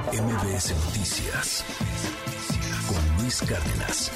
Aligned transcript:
MBS 0.00 0.74
Noticias 0.86 1.64
con 2.88 3.22
Luis 3.22 3.42
Cárdenas. 3.42 4.10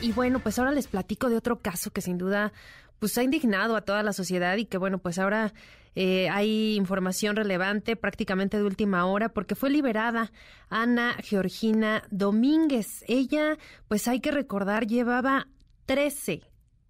Y 0.00 0.12
bueno, 0.12 0.38
pues 0.38 0.58
ahora 0.58 0.72
les 0.72 0.86
platico 0.86 1.28
de 1.28 1.36
otro 1.36 1.58
caso 1.58 1.90
que 1.90 2.00
sin 2.00 2.16
duda 2.16 2.50
pues 2.98 3.18
ha 3.18 3.22
indignado 3.22 3.76
a 3.76 3.82
toda 3.82 4.02
la 4.02 4.14
sociedad 4.14 4.56
y 4.56 4.64
que 4.64 4.78
bueno, 4.78 4.98
pues 4.98 5.18
ahora 5.18 5.52
eh, 5.96 6.30
hay 6.30 6.76
información 6.76 7.36
relevante 7.36 7.94
prácticamente 7.94 8.56
de 8.56 8.64
última 8.64 9.04
hora 9.04 9.28
porque 9.28 9.54
fue 9.54 9.68
liberada 9.68 10.32
Ana 10.70 11.14
Georgina 11.22 12.02
Domínguez. 12.10 13.04
Ella, 13.06 13.58
pues 13.86 14.08
hay 14.08 14.20
que 14.20 14.30
recordar, 14.30 14.86
llevaba 14.86 15.46
13, 15.84 16.40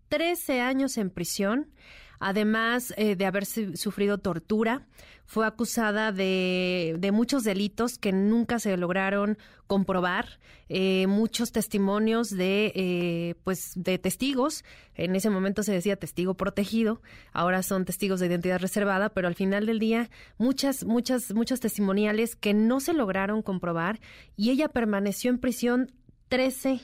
13 0.08 0.60
años 0.60 0.96
en 0.96 1.10
prisión 1.10 1.72
además 2.20 2.94
eh, 2.96 3.16
de 3.16 3.26
haber 3.26 3.44
sufrido 3.46 4.18
tortura. 4.18 4.86
Fue 5.24 5.46
acusada 5.46 6.12
de, 6.12 7.10
muchos 7.12 7.44
delitos 7.44 7.98
que 7.98 8.12
nunca 8.12 8.58
se 8.58 8.76
lograron 8.76 9.38
comprobar. 9.66 10.40
Eh, 10.68 11.06
muchos 11.06 11.52
testimonios 11.52 12.30
de, 12.30 12.72
eh, 12.74 13.34
pues, 13.42 13.72
de 13.74 13.98
testigos. 13.98 14.64
En 14.94 15.16
ese 15.16 15.30
momento 15.30 15.62
se 15.62 15.72
decía 15.72 15.96
testigo 15.96 16.34
protegido. 16.34 17.00
Ahora 17.32 17.62
son 17.62 17.84
testigos 17.84 18.20
de 18.20 18.26
identidad 18.26 18.60
reservada, 18.60 19.08
pero 19.08 19.28
al 19.28 19.34
final 19.34 19.66
del 19.66 19.78
día 19.78 20.10
muchas, 20.36 20.84
muchas, 20.84 21.32
muchos 21.32 21.60
testimoniales 21.60 22.36
que 22.36 22.52
no 22.52 22.80
se 22.80 22.92
lograron 22.92 23.42
comprobar 23.42 24.00
y 24.36 24.50
ella 24.50 24.68
permaneció 24.68 25.30
en 25.30 25.38
prisión 25.38 25.92
13 26.28 26.80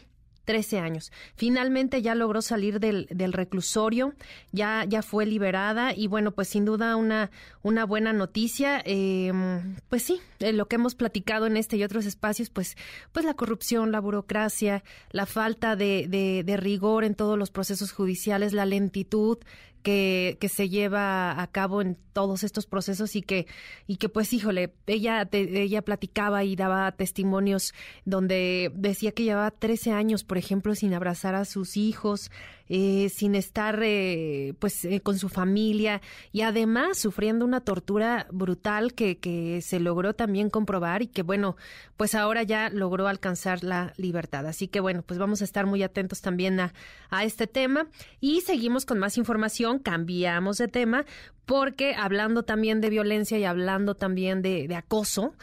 13 0.46 0.78
años. 0.78 1.12
Finalmente 1.34 2.00
ya 2.00 2.14
logró 2.14 2.40
salir 2.40 2.80
del, 2.80 3.06
del 3.10 3.34
reclusorio, 3.34 4.14
ya, 4.52 4.84
ya 4.88 5.02
fue 5.02 5.26
liberada 5.26 5.92
y 5.94 6.06
bueno, 6.06 6.30
pues 6.30 6.48
sin 6.48 6.64
duda 6.64 6.96
una, 6.96 7.30
una 7.62 7.84
buena 7.84 8.14
noticia. 8.14 8.80
Em, 8.86 9.76
pues 9.90 10.04
sí, 10.04 10.20
lo 10.40 10.66
que 10.66 10.76
hemos 10.76 10.94
platicado 10.94 11.46
en 11.46 11.58
este 11.58 11.76
y 11.76 11.84
otros 11.84 12.06
espacios, 12.06 12.48
pues, 12.48 12.76
pues 13.12 13.26
la 13.26 13.34
corrupción, 13.34 13.92
la 13.92 14.00
burocracia, 14.00 14.82
la 15.10 15.26
falta 15.26 15.76
de, 15.76 16.06
de, 16.08 16.42
de 16.44 16.56
rigor 16.56 17.04
en 17.04 17.14
todos 17.14 17.38
los 17.38 17.50
procesos 17.50 17.92
judiciales, 17.92 18.52
la 18.52 18.64
lentitud 18.64 19.38
que, 19.86 20.36
que, 20.40 20.48
se 20.48 20.68
lleva 20.68 21.40
a 21.40 21.46
cabo 21.46 21.80
en 21.80 21.96
todos 22.12 22.42
estos 22.42 22.66
procesos 22.66 23.14
y 23.14 23.22
que, 23.22 23.46
y 23.86 23.98
que 23.98 24.08
pues 24.08 24.32
híjole, 24.32 24.74
ella, 24.88 25.28
ella 25.30 25.82
platicaba 25.82 26.42
y 26.42 26.56
daba 26.56 26.90
testimonios 26.90 27.72
donde 28.04 28.72
decía 28.74 29.12
que 29.12 29.22
llevaba 29.22 29.52
13 29.52 29.92
años, 29.92 30.24
por 30.24 30.38
ejemplo, 30.38 30.74
sin 30.74 30.92
abrazar 30.92 31.36
a 31.36 31.44
sus 31.44 31.76
hijos, 31.76 32.32
eh, 32.68 33.08
sin 33.10 33.36
estar 33.36 33.80
eh, 33.82 34.54
pues 34.58 34.84
eh, 34.84 35.00
con 35.00 35.18
su 35.18 35.28
familia 35.28 36.00
y 36.32 36.40
además 36.40 36.98
sufriendo 36.98 37.44
una 37.44 37.60
tortura 37.60 38.26
brutal 38.32 38.92
que, 38.92 39.18
que 39.18 39.60
se 39.62 39.78
logró 39.78 40.14
también 40.14 40.50
comprobar 40.50 41.02
y 41.02 41.06
que 41.06 41.22
bueno, 41.22 41.56
pues 41.96 42.16
ahora 42.16 42.42
ya 42.42 42.68
logró 42.70 43.06
alcanzar 43.06 43.62
la 43.62 43.92
libertad. 43.96 44.46
Así 44.46 44.66
que 44.66 44.80
bueno, 44.80 45.02
pues 45.02 45.18
vamos 45.18 45.42
a 45.42 45.44
estar 45.44 45.66
muy 45.66 45.82
atentos 45.84 46.20
también 46.22 46.58
a, 46.58 46.74
a 47.10 47.24
este 47.24 47.46
tema 47.46 47.88
y 48.20 48.40
seguimos 48.40 48.84
con 48.84 48.98
más 48.98 49.16
información, 49.16 49.78
cambiamos 49.78 50.58
de 50.58 50.66
tema 50.66 51.06
porque 51.44 51.94
hablando 51.94 52.42
también 52.42 52.80
de 52.80 52.90
violencia 52.90 53.38
y 53.38 53.44
hablando 53.44 53.94
también 53.94 54.42
de, 54.42 54.66
de 54.66 54.74
acoso, 54.74 55.34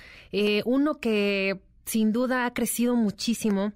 uno 0.65 0.95
que 0.95 1.61
sin 1.85 2.11
duda 2.11 2.45
ha 2.45 2.53
crecido 2.53 2.95
muchísimo 2.95 3.71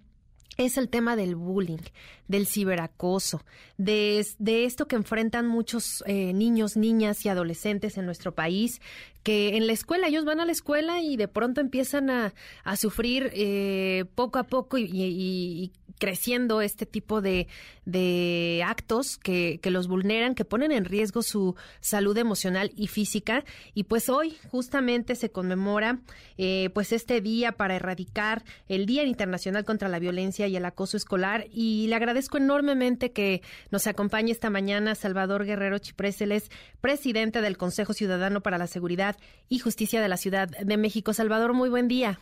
es 0.58 0.78
el 0.78 0.90
tema 0.90 1.16
del 1.16 1.36
bullying, 1.36 1.78
del 2.28 2.48
ciberacoso, 2.48 3.44
de, 3.78 4.26
de 4.40 4.66
esto 4.66 4.88
que 4.88 4.96
enfrentan 4.96 5.48
muchos 5.48 6.04
eh, 6.08 6.34
niños, 6.34 6.76
niñas 6.76 7.26
y 7.26 7.30
adolescentes 7.30 7.98
en 7.98 8.06
nuestro 8.06 8.34
país, 8.34 8.82
que 9.24 9.56
en 9.56 9.68
la 9.68 9.74
escuela, 9.74 10.08
ellos 10.08 10.26
van 10.26 10.40
a 10.40 10.46
la 10.46 10.52
escuela 10.52 11.02
y 11.02 11.18
de 11.18 11.28
pronto 11.28 11.62
empiezan 11.62 12.10
a, 12.10 12.34
a 12.64 12.76
sufrir 12.76 13.32
eh, 13.34 14.06
poco 14.16 14.40
a 14.40 14.44
poco 14.44 14.78
y, 14.78 14.90
y, 14.92 15.72
creciendo 15.98 16.62
este 16.62 16.86
tipo 16.86 17.22
de, 17.22 17.48
de 17.86 18.64
actos 18.66 19.18
que, 19.18 19.60
que, 19.62 19.72
los 19.72 19.88
vulneran, 19.88 20.36
que 20.36 20.46
ponen 20.46 20.72
en 20.72 20.86
riesgo 20.86 21.22
su 21.22 21.56
salud 21.80 22.18
emocional 22.18 22.72
y 22.76 22.88
física. 22.88 23.44
Y 23.74 23.84
pues 23.84 24.10
hoy 24.10 24.38
justamente 24.50 25.16
se 25.16 25.32
conmemora 25.32 26.00
eh, 26.38 26.70
pues 26.74 26.92
este 26.92 27.22
día 27.22 27.54
para 27.54 27.76
erradicar 27.76 28.44
el 28.68 28.86
Día 28.86 29.04
Internacional 29.04 29.66
contra 29.66 29.90
la 29.90 30.00
Violencia 30.00 30.48
y 30.48 30.56
el 30.56 30.66
Acoso 30.66 30.98
Escolar. 30.98 31.48
Y 31.52 31.88
le 31.88 31.96
agradezco 31.96 32.38
enormemente 32.38 33.12
que 33.12 33.42
nos 33.72 33.88
acompañe 33.88 34.32
esta 34.32 34.50
mañana 34.50 34.96
Salvador 34.96 35.46
Guerrero 35.46 35.80
Chipreseles, 35.80 36.50
presidente 36.82 37.42
del 37.42 37.58
Consejo 37.58 37.94
Ciudadano 37.94 38.42
para 38.42 38.58
la 38.58 38.68
Seguridad 38.68 39.18
y 39.50 39.60
Justicia 39.60 40.02
de 40.02 40.08
la 40.08 40.18
Ciudad 40.18 40.48
de 40.48 40.78
México. 40.78 41.14
Salvador, 41.14 41.54
muy 41.54 41.70
buen 41.70 41.88
día. 41.88 42.20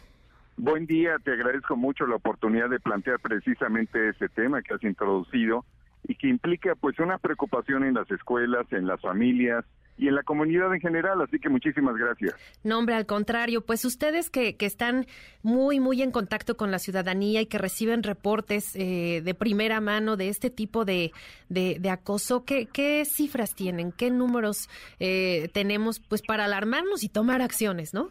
Buen 0.57 0.85
día, 0.85 1.17
te 1.23 1.31
agradezco 1.31 1.75
mucho 1.75 2.07
la 2.07 2.15
oportunidad 2.15 2.69
de 2.69 2.79
plantear 2.79 3.19
precisamente 3.19 4.09
ese 4.09 4.29
tema 4.29 4.61
que 4.61 4.73
has 4.73 4.83
introducido 4.83 5.65
y 6.07 6.15
que 6.15 6.27
implica 6.27 6.75
pues 6.75 6.99
una 6.99 7.17
preocupación 7.17 7.83
en 7.83 7.95
las 7.95 8.09
escuelas, 8.09 8.65
en 8.71 8.87
las 8.87 9.01
familias, 9.01 9.65
y 9.97 10.07
en 10.07 10.15
la 10.15 10.23
comunidad 10.23 10.73
en 10.73 10.81
general, 10.81 11.21
así 11.21 11.39
que 11.39 11.49
muchísimas 11.49 11.95
gracias. 11.95 12.35
No, 12.63 12.79
hombre, 12.79 12.95
al 12.95 13.05
contrario, 13.05 13.61
pues 13.61 13.85
ustedes 13.85 14.29
que, 14.29 14.55
que 14.57 14.65
están 14.65 15.05
muy, 15.41 15.79
muy 15.79 16.01
en 16.01 16.11
contacto 16.11 16.57
con 16.57 16.71
la 16.71 16.79
ciudadanía 16.79 17.41
y 17.41 17.45
que 17.45 17.57
reciben 17.57 18.03
reportes 18.03 18.75
eh, 18.75 19.21
de 19.23 19.33
primera 19.33 19.79
mano 19.79 20.17
de 20.17 20.29
este 20.29 20.49
tipo 20.49 20.83
de, 20.85 21.11
de, 21.49 21.89
acoso, 21.89 22.43
¿qué, 22.43 22.67
¿qué, 22.67 23.05
cifras 23.05 23.55
tienen? 23.55 23.91
¿Qué 23.91 24.11
números 24.11 24.69
eh, 24.99 25.49
tenemos 25.53 25.99
pues 25.99 26.21
para 26.21 26.45
alarmarnos 26.45 27.03
y 27.03 27.09
tomar 27.09 27.41
acciones, 27.41 27.93
no? 27.93 28.09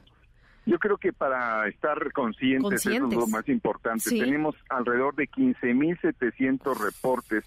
Yo 0.67 0.79
creo 0.79 0.97
que 0.97 1.13
para 1.13 1.69
estar 1.69 2.13
conscientes, 2.13 2.87
eso 2.87 3.07
es 3.07 3.15
lo 3.15 3.27
más 3.27 3.49
importante. 3.49 4.09
Tenemos 4.09 4.55
alrededor 4.71 5.15
de 5.15 5.29
15.700 5.29 6.79
reportes 6.79 7.45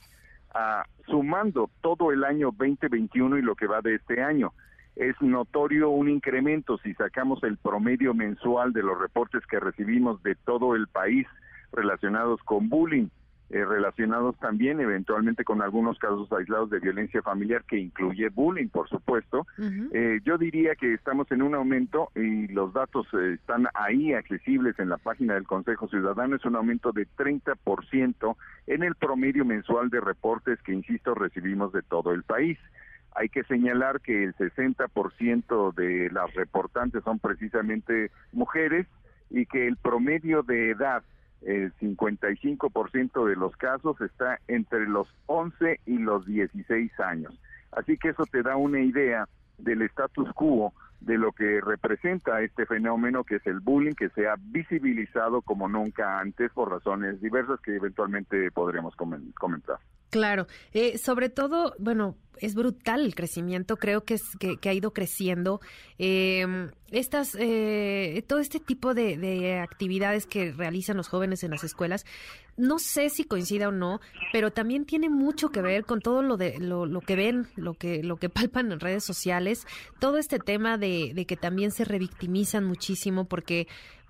sumando 1.05 1.69
todo 1.81 2.11
el 2.11 2.23
año 2.23 2.51
2021 2.57 3.37
y 3.37 3.41
lo 3.41 3.55
que 3.55 3.67
va 3.67 3.81
de 3.81 3.95
este 3.95 4.21
año. 4.21 4.53
Es 4.95 5.15
notorio 5.21 5.89
un 5.89 6.09
incremento 6.09 6.77
si 6.79 6.93
sacamos 6.95 7.43
el 7.43 7.57
promedio 7.57 8.13
mensual 8.13 8.73
de 8.73 8.81
los 8.81 8.99
reportes 8.99 9.45
que 9.45 9.59
recibimos 9.59 10.21
de 10.23 10.35
todo 10.35 10.75
el 10.75 10.87
país 10.87 11.27
relacionados 11.71 12.41
con 12.43 12.69
bullying. 12.69 13.07
Eh, 13.49 13.63
relacionados 13.63 14.37
también 14.39 14.81
eventualmente 14.81 15.45
con 15.45 15.61
algunos 15.61 15.97
casos 15.99 16.29
aislados 16.33 16.69
de 16.69 16.81
violencia 16.81 17.21
familiar 17.21 17.63
que 17.63 17.77
incluye 17.77 18.27
bullying, 18.27 18.67
por 18.67 18.89
supuesto. 18.89 19.47
eh, 19.93 20.19
yo 20.25 20.37
diría 20.37 20.75
que 20.75 20.93
estamos 20.93 21.31
en 21.31 21.41
un 21.41 21.55
aumento 21.55 22.11
y 22.13 22.47
los 22.49 22.73
datos 22.73 23.07
eh, 23.13 23.35
están 23.35 23.67
ahí 23.73 24.11
accesibles 24.11 24.77
en 24.79 24.89
la 24.89 24.97
página 24.97 25.35
del 25.35 25.47
Consejo 25.47 25.87
Ciudadano, 25.87 26.35
es 26.35 26.43
un 26.43 26.57
aumento 26.57 26.91
de 26.91 27.07
30% 27.07 28.35
en 28.67 28.83
el 28.83 28.95
promedio 28.95 29.45
mensual 29.45 29.89
de 29.89 30.01
reportes 30.01 30.61
que, 30.63 30.73
insisto, 30.73 31.15
recibimos 31.15 31.71
de 31.71 31.83
todo 31.83 32.11
el 32.11 32.23
país. 32.23 32.57
Hay 33.15 33.29
que 33.29 33.45
señalar 33.45 34.01
que 34.01 34.25
el 34.25 34.35
60% 34.35 35.73
de 35.73 36.09
las 36.11 36.33
reportantes 36.33 37.01
son 37.05 37.19
precisamente 37.19 38.11
mujeres 38.33 38.87
y 39.29 39.45
que 39.45 39.67
el 39.67 39.77
promedio 39.77 40.43
de 40.43 40.71
edad 40.71 41.01
el 41.41 41.73
55% 41.75 43.25
de 43.25 43.35
los 43.35 43.55
casos 43.57 43.99
está 44.01 44.39
entre 44.47 44.87
los 44.87 45.07
11 45.27 45.79
y 45.85 45.97
los 45.97 46.25
16 46.25 46.99
años. 46.99 47.39
Así 47.71 47.97
que 47.97 48.09
eso 48.09 48.25
te 48.25 48.43
da 48.43 48.55
una 48.55 48.81
idea 48.81 49.27
del 49.57 49.81
status 49.83 50.31
quo 50.33 50.73
de 50.99 51.17
lo 51.17 51.31
que 51.31 51.61
representa 51.61 52.41
este 52.41 52.65
fenómeno 52.65 53.23
que 53.23 53.35
es 53.35 53.47
el 53.47 53.59
bullying 53.59 53.93
que 53.93 54.09
se 54.09 54.27
ha 54.27 54.35
visibilizado 54.39 55.41
como 55.41 55.67
nunca 55.67 56.19
antes 56.19 56.51
por 56.51 56.71
razones 56.71 57.21
diversas 57.21 57.59
que 57.61 57.75
eventualmente 57.75 58.51
podremos 58.51 58.95
comentar. 58.95 59.77
Claro, 60.09 60.47
eh, 60.73 60.97
sobre 60.97 61.29
todo, 61.29 61.75
bueno, 61.79 62.15
es 62.39 62.55
brutal 62.55 63.03
el 63.03 63.15
crecimiento, 63.15 63.77
creo 63.77 64.03
que 64.03 64.13
es 64.15 64.23
que, 64.39 64.69
ha 64.69 64.73
ido 64.73 64.93
creciendo. 64.93 65.59
Eh, 65.97 66.45
estas, 66.91 67.35
eh, 67.39 68.23
todo 68.27 68.39
este 68.39 68.59
tipo 68.59 68.93
de, 68.93 69.59
actividades 69.59 70.25
que 70.25 70.51
realizan 70.53 70.97
los 70.97 71.09
jóvenes 71.09 71.43
en 71.43 71.51
las 71.51 71.63
escuelas, 71.63 72.05
no 72.55 72.79
sé 72.79 73.09
si 73.09 73.23
coincida 73.23 73.67
o 73.67 73.71
no, 73.71 73.99
pero 74.31 74.51
también 74.51 74.85
tiene 74.85 75.09
mucho 75.09 75.49
que 75.49 75.61
ver 75.61 75.83
con 75.83 75.99
todo 75.99 76.21
lo 76.21 76.37
de 76.37 76.57
lo, 76.59 76.85
lo 76.85 77.01
que 77.01 77.15
ven, 77.15 77.47
lo 77.55 77.73
que 77.73 78.01
lo 78.03 78.17
que 78.17 78.29
palpan 78.29 78.71
en 78.71 78.79
redes 78.79 79.03
sociales, 79.03 79.67
todo 79.99 80.17
este 80.17 80.39
tema 80.39 80.77
de, 80.77 81.11
de 81.13 81.25
que 81.25 81.35
también 81.35 81.71
se 81.71 81.83
revictimizan 81.83 82.63
muchísimo 82.63 83.25
porque 83.25 83.67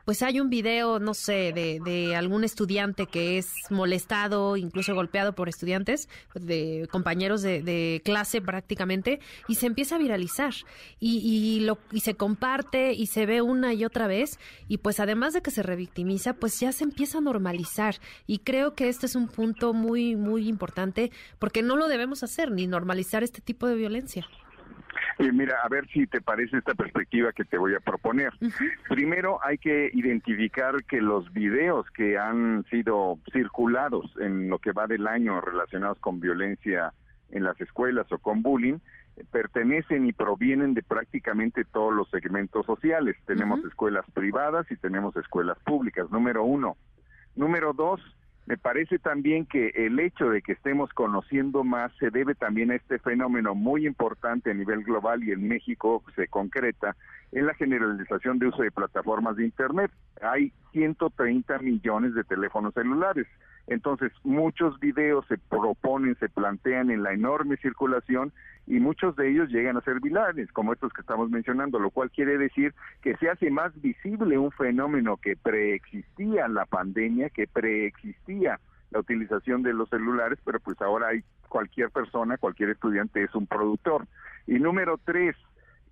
pues 0.08 0.24
hay 0.24 0.40
un 0.40 0.50
video, 0.50 1.00
no 1.00 1.14
sé, 1.14 1.52
de, 1.52 1.82
de, 1.84 2.16
algún 2.16 2.46
estudiante 2.46 3.08
que 3.08 3.38
es 3.38 3.52
molestado, 3.70 4.56
incluso 4.56 4.96
golpeado 4.96 5.34
por 5.34 5.50
estudiantes, 5.50 6.08
de 6.34 6.88
compañeros 6.90 7.42
de, 7.42 8.02
clase 8.06 8.40
prácticamente, 8.40 9.20
y 9.50 9.56
se 9.56 9.66
empieza 9.66 9.96
a 9.96 10.00
viralizar. 10.00 10.54
Y, 11.02 11.18
y, 11.18 11.60
lo, 11.60 11.78
y 11.92 12.00
se 12.00 12.16
comparte 12.16 12.94
y 12.94 13.08
se 13.08 13.26
ve 13.26 13.42
una 13.42 13.74
y 13.74 13.84
otra 13.84 14.08
vez, 14.08 14.40
y 14.70 14.78
pues 14.78 15.02
además 15.02 15.34
de 15.34 15.42
que 15.42 15.52
se 15.52 15.62
revictimiza, 15.62 16.36
pues 16.36 16.58
ya 16.58 16.72
se 16.72 16.86
empieza 16.86 17.18
a 17.18 17.22
normalizar. 17.22 17.98
Y 18.28 18.38
creo 18.38 18.76
que 18.76 18.88
este 18.88 19.08
es 19.08 19.16
un 19.16 19.28
punto 19.28 19.74
muy, 19.74 20.16
muy 20.16 20.48
importante, 20.48 21.12
porque 21.38 21.64
no 21.64 21.76
lo 21.76 21.90
debemos 21.90 22.24
hacer, 22.24 22.50
ni 22.50 22.66
normalizar 22.66 23.24
este 23.24 23.42
tipo 23.42 23.68
de 23.68 23.76
violencia. 23.76 24.26
Y 25.20 25.32
mira, 25.32 25.58
a 25.64 25.70
ver 25.70 25.88
si 25.90 26.08
te 26.08 26.22
parece 26.22 26.58
esta 26.58 26.74
perspectiva 26.74 27.32
que 27.32 27.46
te 27.46 27.58
voy 27.58 27.76
a 27.76 27.80
proponer. 27.80 28.32
Primero 28.88 29.40
hay 29.44 29.58
que 29.58 29.90
identificar 29.94 30.84
que 30.86 31.02
los 31.02 31.32
videos 31.34 31.90
que 31.92 32.18
han 32.18 32.66
sido 32.70 33.20
circulados 33.32 34.12
en 34.20 34.50
lo 34.50 34.60
que 34.60 34.72
va 34.72 34.88
del 34.88 35.08
año 35.08 35.42
relacionados 35.42 36.00
con 36.00 36.20
violencia 36.20 36.94
en 37.30 37.44
las 37.44 37.60
escuelas 37.60 38.12
o 38.12 38.18
con 38.20 38.42
bullying 38.42 38.78
eh, 39.16 39.24
pertenecen 39.32 40.06
y 40.06 40.14
provienen 40.14 40.74
de 40.74 40.84
prácticamente 40.84 41.66
todos 41.66 41.94
los 41.94 42.10
segmentos 42.10 42.66
sociales. 42.66 43.16
Tenemos 43.26 43.64
escuelas 43.66 44.06
privadas 44.14 44.66
y 44.72 44.78
tenemos 44.78 45.16
escuelas 45.18 45.58
públicas, 45.66 46.10
número 46.12 46.44
uno. 46.44 46.78
Número 47.36 47.74
dos, 47.74 48.02
me 48.48 48.58
parece 48.58 48.98
también 48.98 49.46
que 49.46 49.74
el 49.76 50.00
hecho 50.00 50.30
de 50.30 50.42
que 50.42 50.54
estemos 50.54 50.90
conociendo 50.94 51.66
más 51.66 51.92
se 52.00 52.10
debe 52.12 52.34
también 52.34 52.72
a 52.72 52.76
este 52.76 52.98
fenómeno 52.98 53.56
muy 53.56 53.86
importante 53.86 54.52
a 54.52 54.54
nivel 54.54 54.86
global 54.86 55.22
y 55.22 55.34
en 55.34 55.50
México 55.50 56.02
se 56.16 56.30
concreta 56.30 56.96
en 57.34 57.46
la 57.46 57.54
generalización 57.56 58.40
de 58.40 58.48
uso 58.48 58.62
de 58.62 58.72
plataformas 58.72 59.36
de 59.36 59.44
Internet. 59.44 59.92
Hay 60.22 60.54
130 60.72 61.60
millones 61.60 62.14
de 62.14 62.24
teléfonos 62.24 62.74
celulares. 62.74 63.28
Entonces, 63.68 64.14
muchos 64.24 64.80
videos 64.80 65.26
se 65.28 65.38
proponen, 65.38 66.16
se 66.20 66.30
plantean 66.30 66.90
en 66.90 67.04
la 67.04 67.14
enorme 67.14 67.58
circulación 67.58 68.32
y 68.66 68.80
muchos 68.80 69.16
de 69.18 69.30
ellos 69.30 69.50
llegan 69.50 69.76
a 69.78 69.82
ser 69.82 70.00
virales, 70.00 70.52
como 70.54 70.74
estos 70.74 70.94
que 70.94 71.02
estamos 71.02 71.30
mencionando, 71.30 71.78
lo 71.78 71.90
cual 71.90 72.10
quiere 72.10 72.38
decir 72.38 72.74
que 73.02 73.16
se 73.18 73.30
hace 73.30 73.50
más 73.52 73.80
visible 73.82 74.38
un 74.38 74.52
fenómeno 74.52 75.18
que 75.18 75.36
preexistía 75.36 76.48
la 76.48 76.66
pandemia, 76.66 77.30
que 77.30 77.48
preexistía 77.48 78.60
la 78.92 79.00
utilización 79.00 79.64
de 79.64 79.74
los 79.74 79.90
celulares, 79.90 80.40
pero 80.46 80.62
pues 80.62 80.82
ahora 80.82 81.10
hay 81.10 81.24
cualquier 81.50 81.92
persona, 81.92 82.38
cualquier 82.38 82.70
estudiante 82.70 83.24
es 83.24 83.36
un 83.36 83.48
productor. 83.48 84.08
Y 84.48 84.60
número 84.60 84.98
tres, 85.04 85.36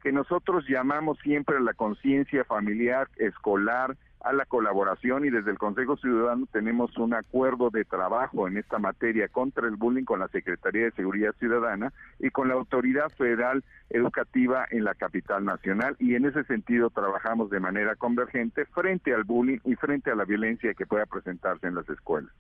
que 0.02 0.12
nosotros 0.12 0.66
llamamos 0.68 1.18
siempre 1.20 1.60
la 1.60 1.74
conciencia 1.74 2.46
familiar, 2.46 3.10
escolar, 3.18 3.98
a 4.26 4.34
la 4.34 4.46
colaboración 4.46 5.24
y 5.24 5.30
desde 5.30 5.52
el 5.52 5.60
Consejo 5.60 5.98
Ciudadano 5.98 6.48
tenemos 6.52 6.98
un 6.98 7.14
acuerdo 7.14 7.70
de 7.70 7.86
trabajo 7.86 8.48
en 8.48 8.58
esta 8.58 8.80
materia 8.80 9.28
contra 9.28 9.68
el 9.68 9.76
bullying 9.76 10.04
con 10.04 10.20
la 10.20 10.28
Secretaría 10.30 10.86
de 10.86 10.92
Seguridad 10.92 11.36
Ciudadana 11.38 11.94
y 12.20 12.32
con 12.32 12.48
la 12.48 12.56
Autoridad 12.56 13.10
Federal 13.18 13.64
Educativa 13.92 14.66
en 14.72 14.84
la 14.84 14.96
capital 14.96 15.46
nacional 15.46 15.96
y 16.00 16.16
en 16.16 16.26
ese 16.26 16.44
sentido 16.46 16.90
trabajamos 16.90 17.52
de 17.52 17.60
manera 17.60 17.96
convergente 17.96 18.66
frente 18.66 19.14
al 19.14 19.26
bullying 19.26 19.60
y 19.64 19.76
frente 19.76 20.10
a 20.10 20.16
la 20.16 20.26
violencia 20.26 20.74
que 20.74 20.88
pueda 20.88 21.06
presentarse 21.06 21.68
en 21.68 21.76
las 21.76 21.88
escuelas. 21.88 22.34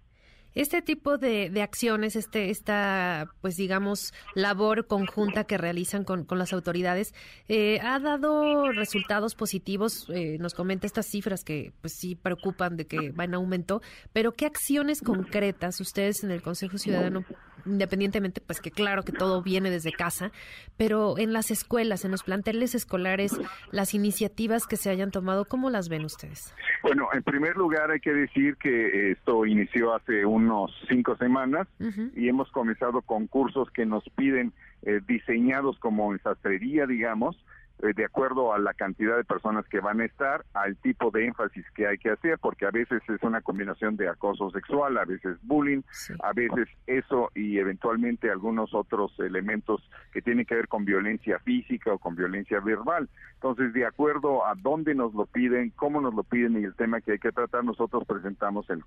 Este 0.56 0.82
tipo 0.82 1.18
de, 1.18 1.52
acciones, 1.62 2.16
este, 2.16 2.50
esta, 2.50 3.30
pues 3.42 3.58
digamos, 3.58 4.14
labor 4.36 4.88
conjunta 4.88 5.44
que 5.44 5.58
realizan 5.58 6.06
con, 6.06 6.26
las 6.32 6.54
autoridades, 6.54 7.14
eh, 7.50 7.80
ha 7.82 8.00
dado 8.00 8.72
resultados 8.72 9.36
positivos. 9.36 10.08
Eh, 10.10 10.38
nos 10.40 10.54
comenta 10.54 10.88
estas 10.88 11.08
cifras 11.08 11.44
que, 11.44 11.74
pues 11.82 11.94
sí, 11.94 12.16
preocupan 12.16 12.78
de 12.78 12.88
que 12.88 13.12
van 13.12 13.32
en 13.32 13.36
aumento, 13.36 13.82
pero 14.14 14.32
¿qué 14.34 14.46
acciones 14.46 15.02
concretas 15.02 15.82
ustedes 15.82 16.24
en 16.24 16.32
el 16.32 16.42
Consejo 16.42 16.78
Ciudadano 16.78 17.26
independientemente, 17.66 18.42
pues 18.42 18.62
que 18.62 18.72
claro 18.72 19.04
que 19.04 19.12
todo 19.12 19.42
viene 19.42 19.70
desde 19.70 19.92
casa, 19.92 20.32
pero 20.78 21.18
en 21.18 21.34
las 21.34 21.52
escuelas, 21.52 22.06
en 22.06 22.12
los 22.12 22.24
planteles 22.24 22.76
escolares, 22.76 23.40
las 23.72 23.94
iniciativas 23.94 24.68
que 24.68 24.78
se 24.78 24.90
hayan 24.90 25.12
tomado, 25.12 25.46
¿cómo 25.46 25.70
las 25.70 25.90
ven 25.90 26.06
ustedes? 26.06 26.54
Bueno, 26.82 27.08
en 27.14 27.24
primer 27.24 27.56
lugar 27.56 27.92
hay 27.92 28.00
que 28.00 28.14
decir 28.14 28.58
que 28.58 29.12
esto 29.12 29.46
inició 29.46 29.94
hace 29.94 30.26
unos 30.26 30.72
cinco 30.90 31.16
semanas 31.18 31.68
y 32.16 32.28
hemos 32.28 32.52
comenzado 32.52 33.02
con 33.02 33.28
cursos 33.28 33.70
que 33.72 33.86
nos 33.86 34.04
piden 34.16 34.54
eh, 34.84 35.02
diseñados 35.08 35.80
como 35.80 36.14
en 36.14 36.22
sastrería, 36.22 36.86
digamos, 36.86 37.36
de 37.80 38.06
acuerdo 38.06 38.54
a 38.54 38.60
la 38.60 38.74
cantidad 38.74 39.18
de 39.18 39.24
personas 39.24 39.66
que 39.68 39.80
van 39.80 40.02
a 40.02 40.06
estar, 40.06 40.46
al 40.54 40.76
tipo 40.78 41.12
de 41.12 41.26
énfasis 41.26 41.66
que 41.72 41.88
hay 41.88 41.98
que 41.98 42.12
hacer, 42.12 42.40
porque 42.40 42.66
a 42.66 42.72
veces 42.72 43.02
es 43.08 43.22
una 43.22 43.42
combinación 43.42 43.98
de 43.98 44.10
acoso 44.10 44.50
sexual, 44.52 44.98
a 44.98 45.06
veces 45.06 45.38
bullying, 45.44 45.82
a 46.24 46.34
veces 46.34 46.70
eso 46.88 47.32
y 47.36 47.60
eventualmente 47.60 48.32
algunos 48.32 48.74
otros 48.74 49.14
elementos 49.20 49.82
que 50.12 50.22
tienen 50.22 50.46
que 50.46 50.56
ver 50.56 50.68
con 50.68 50.86
violencia 50.86 51.40
física 51.40 51.94
o 51.94 52.00
con 52.00 52.16
violencia 52.16 52.60
verbal. 52.60 53.10
Entonces, 53.36 53.74
de 53.74 53.86
acuerdo 53.86 54.46
a 54.46 54.56
dónde 54.56 54.96
nos 54.96 55.14
lo 55.14 55.26
piden, 55.26 55.72
cómo 55.72 56.02
nos 56.02 56.14
lo 56.14 56.24
piden 56.24 56.60
y 56.60 56.64
el 56.64 56.76
tema 56.76 57.02
que 57.02 57.14
hay 57.14 57.20
que 57.20 57.32
tratar, 57.32 57.64
nosotros 57.64 58.04
presentamos 58.06 58.68
el, 58.70 58.84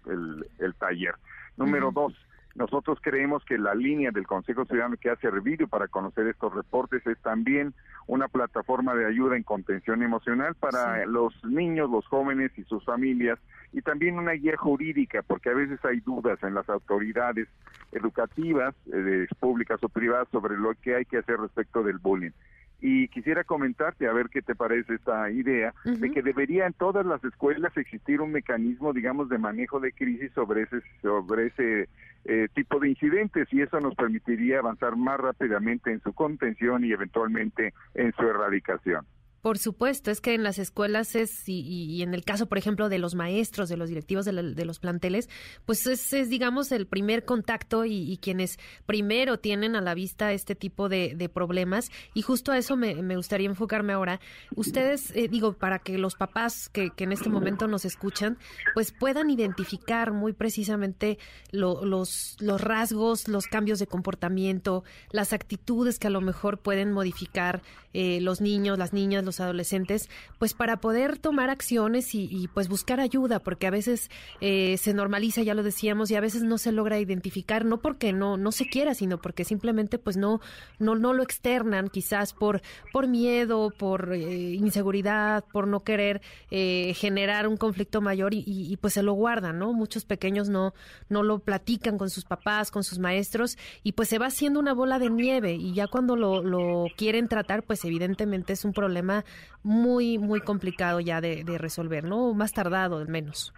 el, 0.59 0.75
taller. 0.75 1.15
Número 1.57 1.91
dos, 1.93 2.15
nosotros 2.59 2.99
creemos 3.01 3.45
que 3.45 3.57
la 3.57 3.73
línea 3.73 4.11
del 4.11 4.27
Consejo 4.27 4.65
Ciudadano 4.65 4.97
que 4.97 5.11
ha 5.11 5.17
servido 5.17 5.69
para 5.69 5.87
conocer 5.87 6.27
estos 6.27 6.53
reportes 6.53 7.07
es 7.07 7.17
también 7.19 7.73
una 8.09 8.27
plataforma 8.27 8.97
de 8.97 9.07
ayuda 9.07 9.37
en 9.37 9.45
contención 9.45 10.03
emocional 10.03 10.57
para 10.57 11.07
los 11.07 11.33
niños, 11.45 11.89
los 11.89 12.05
jóvenes 12.09 12.51
y 12.57 12.65
sus 12.65 12.85
familias 12.85 13.39
y 13.73 13.81
también 13.81 14.19
una 14.19 14.33
guía 14.33 14.57
jurídica 14.57 15.23
porque 15.23 15.51
a 15.51 15.55
veces 15.55 15.79
hay 15.85 16.01
dudas 16.01 16.43
en 16.43 16.55
las 16.55 16.69
autoridades 16.69 17.47
educativas, 17.93 18.75
eh, 18.93 19.29
públicas 19.39 19.79
o 19.85 19.89
privadas 19.89 20.27
sobre 20.33 20.57
lo 20.57 20.75
que 20.83 20.97
hay 20.97 21.05
que 21.05 21.19
hacer 21.19 21.39
respecto 21.39 21.85
del 21.85 21.99
bullying 21.99 22.33
y 22.81 23.09
quisiera 23.09 23.45
comentarte 23.45 24.07
a 24.07 24.13
ver 24.13 24.29
qué 24.29 24.43
te 24.43 24.55
parece 24.55 24.95
esta 24.95 25.31
idea 25.31 25.75
de 25.85 26.11
que 26.11 26.23
debería 26.23 26.67
en 26.67 26.73
todas 26.73 27.05
las 27.05 27.23
escuelas 27.25 27.77
existir 27.77 28.21
un 28.21 28.31
mecanismo 28.33 28.93
digamos 28.93 29.29
de 29.29 29.39
manejo 29.39 29.81
de 29.81 29.93
crisis 29.93 30.31
sobre 30.33 30.63
ese 30.63 30.81
sobre 31.03 31.47
ese 31.47 31.89
eh, 32.25 32.49
tipo 32.55 32.79
de 32.79 32.91
incidentes 32.91 33.49
y 33.53 33.63
eso 33.63 33.81
nos 33.81 33.95
permitiría 33.95 34.59
avanzar 34.59 34.97
más 34.97 35.19
rápidamente 35.19 35.91
en 35.91 36.01
su 36.03 36.13
contención 36.13 36.85
y 36.85 36.93
eventualmente 36.93 37.73
en 37.95 38.13
su 38.13 38.23
erradicación. 38.23 39.07
Por 39.43 39.59
supuesto, 39.59 40.11
es 40.11 40.21
que 40.21 40.35
en 40.35 40.43
las 40.43 40.59
escuelas 40.59 41.15
es, 41.15 41.49
y, 41.49 42.03
en 42.03 42.13
el 42.13 42.25
caso, 42.25 42.47
por 42.47 42.59
ejemplo, 42.59 42.89
de 42.89 42.99
los 42.99 43.15
maestros, 43.15 43.69
de 43.69 43.77
los 43.77 43.89
directivos 43.89 44.25
de, 44.25 44.33
los 44.65 44.79
planteles, 44.81 45.29
pues 45.65 45.87
es, 45.87 46.29
digamos, 46.29 46.73
el 46.73 46.87
primer 46.87 47.25
contacto 47.25 47.85
y, 47.85 48.19
quienes 48.21 48.59
primero 48.85 49.39
tienen 49.39 49.77
a 49.77 49.81
la 49.81 49.95
vista 49.95 50.33
este 50.33 50.55
tipo 50.57 50.89
de, 50.89 51.31
problemas. 51.33 51.91
Y 52.15 52.23
justo 52.23 52.51
a 52.51 52.59
eso 52.59 52.77
me, 52.77 53.17
gustaría 53.17 53.49
enfocarme 53.49 53.93
ahora. 53.93 54.21
Ustedes, 54.57 55.15
eh, 55.15 55.29
digo, 55.29 55.53
para 55.53 55.79
que 55.79 55.99
los 55.99 56.17
papás 56.17 56.69
que, 56.69 56.91
en 56.97 57.13
este 57.13 57.29
momento 57.29 57.69
nos 57.69 57.85
escuchan, 57.85 58.39
pues 58.75 58.93
puedan 58.93 59.31
identificar 59.31 60.13
muy 60.13 60.33
precisamente 60.33 61.19
los, 61.53 62.37
los 62.41 62.61
rasgos, 62.61 63.29
los 63.29 63.47
cambios 63.47 63.79
de 63.79 63.87
comportamiento, 63.87 64.83
las 65.13 65.33
actitudes 65.33 65.99
que 65.99 66.09
a 66.09 66.11
lo 66.11 66.21
mejor 66.21 66.59
pueden 66.59 66.93
modificar 66.93 67.63
eh, 67.95 68.21
los 68.21 68.41
niños, 68.41 68.79
las 68.79 68.93
niñas, 68.93 69.25
los 69.29 69.41
adolescentes, 69.41 70.09
pues 70.39 70.55
para 70.55 70.79
poder 70.79 71.19
tomar 71.19 71.51
acciones 71.51 72.15
y, 72.15 72.49
pues 72.55 72.69
buscar 72.69 72.99
ayuda, 72.99 73.39
porque 73.39 73.67
a 73.67 73.71
veces 73.71 74.11
eh, 74.41 74.77
se 74.79 74.95
normaliza, 74.95 75.43
ya 75.43 75.55
lo 75.55 75.63
decíamos, 75.63 76.11
y 76.11 76.17
a 76.17 76.21
veces 76.21 76.43
no 76.43 76.57
se 76.57 76.73
logra 76.73 76.99
identificar, 76.99 77.65
no 77.65 77.81
porque 77.81 78.13
no, 78.13 78.37
no 78.37 78.53
se 78.53 78.67
quiera, 78.67 78.95
sino 78.95 79.19
porque 79.19 79.45
simplemente 79.45 79.99
pues 79.99 80.17
no, 80.17 80.41
no, 80.79 80.95
no 80.95 81.13
lo 81.13 81.23
externan, 81.23 81.89
quizás 81.91 82.33
por, 82.33 82.63
por 82.93 83.07
miedo, 83.07 83.71
por 83.71 84.15
eh, 84.15 84.55
inseguridad, 84.55 85.45
por 85.53 85.67
no 85.69 85.81
querer 85.81 86.23
eh, 86.51 86.95
generar 86.95 87.47
un 87.47 87.57
conflicto 87.57 88.01
mayor 88.01 88.33
y, 88.35 88.77
pues 88.81 88.95
se 88.95 89.03
lo 89.03 89.13
guardan, 89.13 89.59
¿no? 89.59 89.73
Muchos 89.73 90.05
pequeños 90.05 90.49
no, 90.49 90.73
no 91.09 91.23
lo 91.23 91.41
platican 91.41 91.99
con 91.99 92.09
sus 92.09 92.25
papás, 92.25 92.71
con 92.71 92.83
sus 92.83 92.99
maestros, 92.99 93.59
y 93.83 93.93
pues 93.93 94.09
se 94.09 94.19
va 94.19 94.27
haciendo 94.27 94.59
una 94.59 94.73
bola 94.73 94.99
de 94.99 95.11
nieve, 95.11 95.55
y 95.55 95.75
ya 95.75 95.87
cuando 95.87 96.17
lo, 96.17 96.43
lo 96.43 96.87
quieren 96.97 97.29
tratar, 97.29 97.63
pues 97.63 97.85
evidentemente 97.85 98.55
es 98.55 98.65
un 98.65 98.73
problema 98.73 99.18
muy, 99.63 100.19
muy 100.19 100.41
complicado 100.41 101.01
ya 101.01 101.21
de, 101.21 101.45
resolver, 101.59 102.05
¿no? 102.05 102.35
Más 102.35 102.53
tardado 102.53 102.99
al 102.99 103.09
menos. 103.09 103.53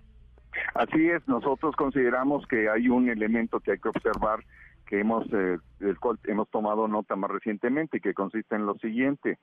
Así 0.74 1.08
es, 1.08 1.26
nosotros 1.28 1.76
consideramos 1.76 2.46
que 2.46 2.68
hay 2.68 2.88
un 2.88 3.08
elemento 3.08 3.60
que 3.60 3.72
hay 3.72 3.78
que 3.78 3.88
observar 3.88 4.44
que 4.86 5.00
hemos, 5.00 5.24
eh, 5.32 5.58
del 5.78 5.98
cual 6.00 6.18
hemos 6.24 6.50
tomado 6.50 6.88
nota 6.88 7.14
más 7.14 7.30
recientemente, 7.30 8.00
que 8.00 8.12
consiste 8.12 8.56
en 8.56 8.66
lo 8.66 8.74
siguiente. 8.78 9.38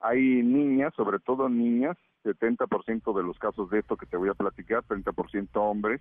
Hay 0.00 0.42
niñas, 0.42 0.92
sobre 0.96 1.20
todo 1.20 1.48
niñas, 1.48 1.96
70% 2.24 3.16
de 3.16 3.22
los 3.22 3.38
casos 3.38 3.70
de 3.70 3.78
esto 3.78 3.96
que 3.96 4.06
te 4.06 4.16
voy 4.16 4.28
a 4.28 4.34
platicar, 4.34 4.82
30% 4.84 5.48
hombres, 5.54 6.00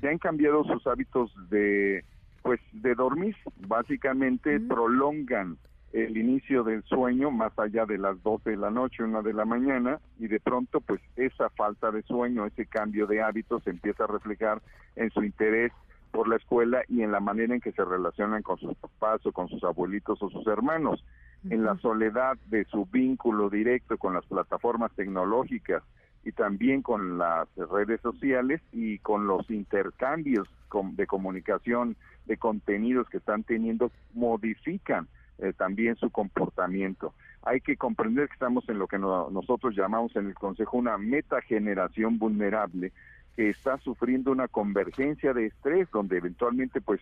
que 0.00 0.08
han 0.08 0.18
cambiado 0.18 0.64
sus 0.64 0.86
hábitos 0.86 1.32
de, 1.50 2.04
pues, 2.42 2.60
de 2.72 2.94
dormir. 2.94 3.36
Básicamente 3.66 4.60
prolongan 4.60 5.58
el 6.04 6.18
inicio 6.18 6.62
del 6.62 6.82
sueño 6.84 7.30
más 7.30 7.58
allá 7.58 7.86
de 7.86 7.96
las 7.96 8.22
12 8.22 8.50
de 8.50 8.56
la 8.58 8.70
noche, 8.70 9.02
una 9.02 9.22
de 9.22 9.32
la 9.32 9.46
mañana, 9.46 9.98
y 10.18 10.28
de 10.28 10.40
pronto 10.40 10.82
pues 10.82 11.00
esa 11.16 11.48
falta 11.50 11.90
de 11.90 12.02
sueño, 12.02 12.44
ese 12.44 12.66
cambio 12.66 13.06
de 13.06 13.22
hábitos 13.22 13.62
se 13.64 13.70
empieza 13.70 14.04
a 14.04 14.08
reflejar 14.08 14.60
en 14.94 15.10
su 15.10 15.22
interés 15.22 15.72
por 16.10 16.28
la 16.28 16.36
escuela 16.36 16.82
y 16.88 17.00
en 17.00 17.12
la 17.12 17.20
manera 17.20 17.54
en 17.54 17.62
que 17.62 17.72
se 17.72 17.82
relacionan 17.82 18.42
con 18.42 18.58
sus 18.58 18.74
papás 18.76 19.24
o 19.24 19.32
con 19.32 19.48
sus 19.48 19.64
abuelitos 19.64 20.22
o 20.22 20.28
sus 20.28 20.46
hermanos, 20.46 21.02
en 21.48 21.64
la 21.64 21.76
soledad 21.78 22.36
de 22.46 22.64
su 22.66 22.84
vínculo 22.86 23.48
directo 23.48 23.96
con 23.96 24.12
las 24.12 24.26
plataformas 24.26 24.92
tecnológicas 24.92 25.82
y 26.24 26.32
también 26.32 26.82
con 26.82 27.16
las 27.16 27.48
redes 27.70 28.02
sociales 28.02 28.60
y 28.72 28.98
con 28.98 29.26
los 29.26 29.48
intercambios 29.50 30.46
de 30.92 31.06
comunicación 31.06 31.96
de 32.26 32.36
contenidos 32.36 33.08
que 33.08 33.16
están 33.16 33.44
teniendo 33.44 33.90
modifican 34.12 35.08
eh, 35.38 35.52
también 35.56 35.96
su 35.96 36.10
comportamiento. 36.10 37.14
hay 37.42 37.60
que 37.60 37.76
comprender 37.76 38.28
que 38.28 38.34
estamos 38.34 38.68
en 38.68 38.78
lo 38.78 38.88
que 38.88 38.98
nosotros 38.98 39.74
llamamos 39.76 40.14
en 40.16 40.26
el 40.26 40.34
Consejo 40.34 40.78
una 40.78 40.98
metageneración 40.98 42.18
vulnerable 42.18 42.92
que 43.36 43.50
está 43.50 43.78
sufriendo 43.78 44.32
una 44.32 44.48
convergencia 44.48 45.34
de 45.34 45.46
estrés 45.46 45.88
donde 45.90 46.16
eventualmente 46.16 46.80
pues 46.80 47.00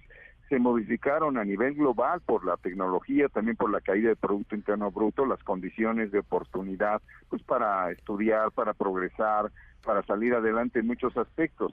se 0.49 0.59
modificaron 0.59 1.39
a 1.39 1.45
nivel 1.45 1.75
global 1.75 2.21
por 2.21 2.45
la 2.45 2.57
tecnología, 2.57 3.29
también 3.29 3.57
por 3.57 3.71
la 3.71 3.81
caída 3.81 4.09
del 4.09 4.17
Producto 4.17 4.55
Interno 4.55 4.91
Bruto, 4.91 5.25
las 5.25 5.43
condiciones 5.43 6.11
de 6.11 6.19
oportunidad 6.19 7.01
pues 7.31 7.43
para 7.43 7.91
estudiar, 7.93 8.51
para 8.51 8.75
progresar, 8.75 9.51
para 9.83 10.03
salir 10.03 10.35
adelante 10.35 10.81
en 10.81 10.87
muchos 10.87 11.17
aspectos 11.17 11.73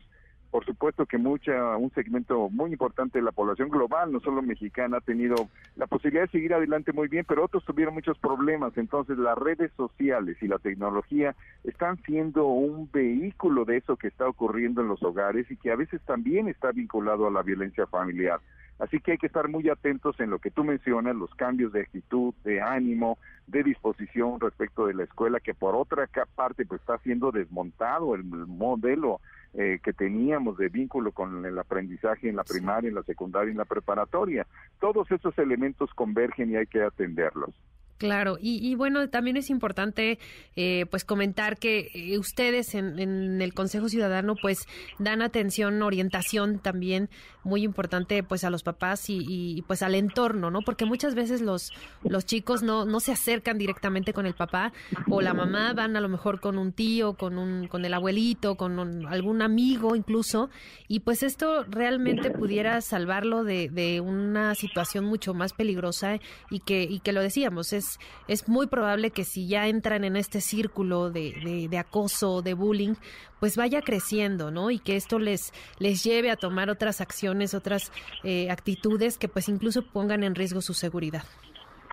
por 0.52 0.66
supuesto 0.66 1.06
que 1.06 1.18
mucha 1.18 1.78
un 1.78 1.92
segmento 1.92 2.50
muy 2.50 2.72
importante 2.72 3.20
de 3.20 3.24
la 3.24 3.32
población 3.32 3.70
global, 3.70 4.12
no 4.12 4.20
solo 4.20 4.42
mexicana, 4.42 4.98
ha 4.98 5.02
tenido 5.02 5.48
la 5.78 5.88
posibilidad 5.88 6.24
de 6.24 6.32
seguir 6.32 6.54
adelante 6.54 6.92
muy 6.92 7.08
bien, 7.08 7.26
pero 7.26 7.46
otros 7.46 7.64
tuvieron 7.64 7.94
muchos 7.94 8.18
problemas. 8.18 8.78
Entonces, 8.78 9.18
las 9.18 9.38
redes 9.38 9.72
sociales 9.78 10.38
y 10.42 10.48
la 10.48 10.60
tecnología 10.60 11.36
están 11.64 12.04
siendo 12.04 12.48
un 12.48 12.90
vehículo 12.92 13.64
de 13.64 13.78
eso 13.78 13.96
que 13.96 14.10
está 14.10 14.28
ocurriendo 14.28 14.82
en 14.82 14.90
los 14.90 15.02
hogares 15.04 15.50
y 15.50 15.56
que 15.56 15.72
a 15.72 15.78
veces 15.78 16.02
también 16.02 16.50
está 16.50 16.74
vinculado 16.74 17.28
a 17.28 17.32
la 17.32 17.44
violencia 17.44 17.88
familiar. 17.88 18.42
Así 18.80 19.00
que 19.00 19.12
hay 19.12 19.18
que 19.20 19.28
estar 19.28 19.48
muy 19.48 19.70
atentos 19.70 20.20
en 20.20 20.32
lo 20.32 20.40
que 20.40 20.50
tú 20.50 20.64
mencionas, 20.64 21.16
los 21.16 21.34
cambios 21.36 21.72
de 21.72 21.82
actitud, 21.82 22.34
de 22.44 22.62
ánimo, 22.62 23.20
de 23.46 23.64
disposición 23.64 24.40
respecto 24.40 24.88
de 24.88 24.96
la 24.96 25.04
escuela, 25.04 25.40
que 25.40 25.54
por 25.54 25.76
otra 25.76 26.10
parte 26.36 26.66
pues 26.66 26.82
está 26.82 26.98
siendo 26.98 27.32
desmontado 27.32 28.16
el 28.16 28.24
modelo 28.24 29.22
eh, 29.54 29.80
que 29.84 29.94
teníamos 29.94 30.58
de 30.58 30.70
vínculo 30.70 31.12
con 31.12 31.46
el 31.46 31.60
aprendizaje 31.60 32.30
en 32.30 32.36
la 32.38 32.44
primaria, 32.44 32.88
en 32.88 32.96
la 32.96 33.04
secundaria, 33.04 33.50
y 33.50 33.52
en 33.52 33.58
la 33.58 33.66
preparatoria. 33.66 34.48
Todos 34.80 35.12
esos 35.12 35.38
elementos 35.38 35.94
convergen 35.94 36.52
y 36.52 36.56
hay 36.56 36.68
que 36.68 36.82
atenderlos. 36.82 37.54
Claro, 38.02 38.40
y, 38.42 38.74
bueno, 38.74 39.08
también 39.10 39.38
es 39.38 39.52
importante 39.52 40.18
eh, 40.56 40.88
pues 40.90 41.06
comentar 41.06 41.60
que 41.60 41.92
eh, 41.94 42.18
ustedes 42.18 42.74
en, 42.74 43.40
el 43.40 43.54
Consejo 43.54 43.90
Ciudadano 43.90 44.34
pues 44.42 44.66
dan 44.98 45.22
atención, 45.22 45.80
orientación 45.84 46.58
también 46.58 47.12
muy 47.44 47.62
importante 47.62 48.24
pues 48.24 48.44
a 48.44 48.50
los 48.50 48.64
papás 48.64 49.06
y, 49.08 49.64
pues 49.68 49.84
al 49.84 49.94
entorno, 49.94 50.50
¿no? 50.50 50.62
Porque 50.64 50.86
muchas 50.86 51.14
veces 51.14 51.42
los, 51.42 51.72
los 52.04 52.26
chicos 52.26 52.64
no, 52.64 52.86
no 52.86 53.00
se 53.02 53.12
acercan 53.12 53.60
directamente 53.60 54.14
con 54.14 54.26
el 54.26 54.34
papá 54.34 54.74
o 55.08 55.22
la 55.22 55.36
mamá, 55.36 55.74
van 55.74 55.96
a 55.96 56.02
lo 56.02 56.10
mejor 56.10 56.40
con 56.40 56.58
un 56.58 56.72
tío, 56.72 57.14
con, 57.14 57.38
un, 57.38 57.68
con 57.68 57.86
el 57.86 57.94
abuelito, 57.94 58.56
con 58.56 59.06
algún 59.06 59.44
amigo 59.44 59.96
incluso, 59.96 60.50
y 60.88 61.02
pues 61.02 61.22
esto 61.22 61.66
realmente 61.66 62.32
pudiera 62.32 62.82
salvarlo 62.82 63.44
de, 63.44 63.70
de 63.70 64.02
una 64.02 64.56
situación 64.56 65.06
mucho 65.06 65.36
más 65.36 65.54
peligrosa 65.54 66.20
y 66.50 66.62
que, 66.62 66.82
y 66.82 67.00
que 67.02 67.14
lo 67.14 67.22
decíamos, 67.22 67.74
es 67.74 67.91
es, 68.28 68.48
muy 68.48 68.68
probable 68.68 69.12
que 69.12 69.24
si 69.24 69.48
ya 69.48 69.68
entran 69.68 70.04
en 70.04 70.16
este 70.16 70.42
círculo 70.42 71.10
de, 71.10 71.68
de, 71.70 71.78
acoso, 71.78 72.42
de 72.42 72.54
bullying, 72.54 72.96
pues 73.40 73.58
vaya 73.58 73.82
creciendo, 73.82 74.52
¿no? 74.52 74.72
Y 74.72 74.80
que 74.80 74.96
esto 74.96 75.20
les, 75.20 75.54
les 75.80 76.04
lleve 76.04 76.32
a 76.32 76.36
tomar 76.36 76.70
otras 76.70 77.02
acciones, 77.02 77.54
otras 77.54 77.92
eh, 78.24 78.50
actitudes 78.52 79.18
que 79.18 79.28
pues 79.28 79.50
incluso 79.50 79.82
pongan 79.82 80.24
en 80.24 80.36
riesgo 80.36 80.62
su 80.62 80.74
seguridad. 80.74 81.24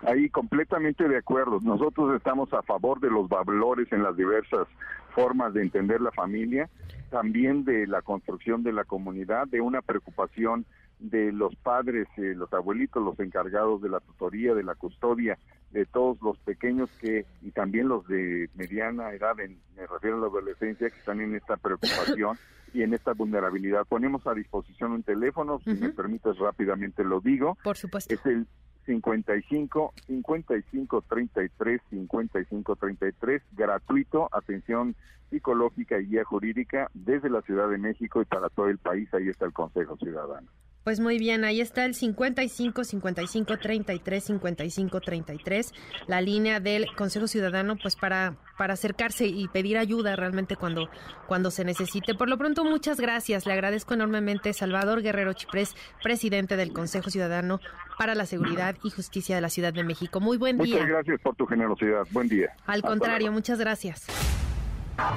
Ahí 0.03 0.29
completamente 0.29 1.07
de 1.07 1.17
acuerdo. 1.17 1.59
Nosotros 1.61 2.15
estamos 2.15 2.53
a 2.53 2.61
favor 2.63 2.99
de 2.99 3.09
los 3.09 3.27
valores 3.27 3.91
en 3.91 4.03
las 4.03 4.15
diversas 4.15 4.67
formas 5.13 5.53
de 5.53 5.61
entender 5.61 5.99
la 5.99 6.11
familia, 6.11 6.69
también 7.09 7.65
de 7.65 7.87
la 7.87 8.01
construcción 8.01 8.63
de 8.63 8.71
la 8.71 8.85
comunidad, 8.85 9.47
de 9.47 9.59
una 9.59 9.81
preocupación 9.81 10.65
de 10.99 11.31
los 11.31 11.55
padres, 11.55 12.07
eh, 12.17 12.33
los 12.35 12.51
abuelitos, 12.53 13.03
los 13.03 13.19
encargados 13.19 13.81
de 13.81 13.89
la 13.89 13.99
tutoría, 13.99 14.53
de 14.53 14.63
la 14.63 14.75
custodia, 14.75 15.37
de 15.71 15.85
todos 15.85 16.17
los 16.21 16.37
pequeños 16.39 16.89
que 16.99 17.25
y 17.41 17.51
también 17.51 17.87
los 17.87 18.07
de 18.07 18.49
mediana 18.55 19.13
edad, 19.13 19.39
en, 19.39 19.59
me 19.75 19.85
refiero 19.85 20.17
a 20.17 20.21
la 20.21 20.27
adolescencia, 20.27 20.89
que 20.89 20.97
están 20.97 21.21
en 21.21 21.35
esta 21.35 21.57
preocupación 21.57 22.37
y 22.73 22.83
en 22.83 22.93
esta 22.93 23.13
vulnerabilidad. 23.13 23.85
Ponemos 23.87 24.25
a 24.27 24.33
disposición 24.33 24.91
un 24.91 25.03
teléfono, 25.03 25.59
si 25.63 25.71
me 25.71 25.89
permites 25.89 26.37
rápidamente 26.37 27.03
lo 27.03 27.19
digo. 27.21 27.57
Por 27.63 27.77
supuesto. 27.77 28.13
Es 28.13 28.25
el 28.25 28.47
55 28.85 29.93
55 30.07 31.03
33 31.07 31.81
55 31.89 32.75
33 32.75 33.41
gratuito, 33.51 34.29
atención 34.31 34.95
psicológica 35.29 35.99
y 35.99 36.07
guía 36.07 36.23
jurídica 36.23 36.89
desde 36.93 37.29
la 37.29 37.41
Ciudad 37.43 37.69
de 37.69 37.77
México 37.77 38.21
y 38.21 38.25
para 38.25 38.49
todo 38.49 38.67
el 38.67 38.79
país. 38.79 39.07
Ahí 39.13 39.29
está 39.29 39.45
el 39.45 39.53
Consejo 39.53 39.95
Ciudadano. 39.97 40.47
Pues 40.83 40.99
muy 40.99 41.19
bien, 41.19 41.43
ahí 41.43 41.61
está 41.61 41.85
el 41.85 41.93
55 41.93 42.83
55 42.83 43.57
33 43.57 44.23
55 44.23 45.01
33, 45.01 45.73
la 46.07 46.21
línea 46.21 46.59
del 46.59 46.87
Consejo 46.95 47.27
Ciudadano, 47.27 47.77
pues 47.77 47.95
para 47.95 48.37
para 48.57 48.73
acercarse 48.73 49.25
y 49.25 49.47
pedir 49.47 49.77
ayuda 49.77 50.15
realmente 50.15 50.55
cuando 50.55 50.89
cuando 51.27 51.51
se 51.51 51.63
necesite. 51.63 52.13
Por 52.13 52.29
lo 52.29 52.37
pronto, 52.37 52.65
muchas 52.65 52.99
gracias. 52.99 53.45
Le 53.45 53.53
agradezco 53.53 53.93
enormemente 53.93 54.51
Salvador 54.53 55.01
Guerrero 55.01 55.33
Chiprés, 55.33 55.75
presidente 56.03 56.57
del 56.57 56.73
Consejo 56.73 57.09
Ciudadano 57.09 57.59
para 57.97 58.15
la 58.15 58.25
Seguridad 58.25 58.75
y 58.83 58.89
Justicia 58.89 59.35
de 59.35 59.41
la 59.41 59.49
Ciudad 59.49 59.73
de 59.73 59.83
México. 59.83 60.19
Muy 60.19 60.37
buen 60.37 60.57
día. 60.57 60.75
Muchas 60.75 60.89
gracias 60.89 61.21
por 61.21 61.35
tu 61.35 61.45
generosidad. 61.45 62.07
Buen 62.11 62.27
día. 62.27 62.53
Al 62.65 62.81
contrario, 62.81 63.31
muchas 63.31 63.59
gracias. 63.59 64.07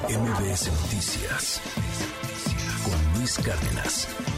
MBS 0.09 0.71
Noticias 0.71 1.61
con 2.85 3.19
Luis 3.19 3.39
Cárdenas. 3.39 4.32